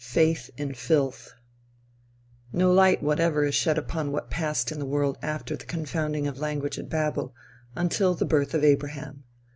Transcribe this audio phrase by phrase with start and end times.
[0.03, 1.35] FAITH IN FILTH
[2.51, 6.39] No light whatever is shed upon what passed in the world after the confounding of
[6.39, 7.35] language at Babel,
[7.75, 9.25] until the birth of Abraham.